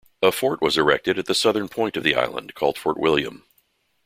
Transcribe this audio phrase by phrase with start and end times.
[0.23, 3.43] A fort was erected at the southern point of the island called Fort William.